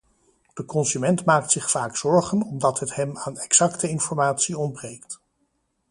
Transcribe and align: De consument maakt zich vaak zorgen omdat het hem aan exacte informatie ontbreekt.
De 0.53 0.65
consument 0.65 1.25
maakt 1.25 1.51
zich 1.51 1.69
vaak 1.71 1.97
zorgen 1.97 2.41
omdat 2.41 2.79
het 2.79 2.95
hem 2.95 3.17
aan 3.17 3.37
exacte 3.37 3.89
informatie 3.89 4.57
ontbreekt. 4.57 5.19